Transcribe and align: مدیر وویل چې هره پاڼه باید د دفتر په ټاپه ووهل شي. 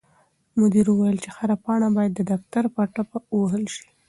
مدیر 0.59 0.85
وویل 0.89 1.17
چې 1.23 1.29
هره 1.37 1.55
پاڼه 1.63 1.87
باید 1.95 2.11
د 2.15 2.21
دفتر 2.31 2.63
په 2.75 2.81
ټاپه 2.93 3.17
ووهل 3.35 3.63
شي. 3.75 3.87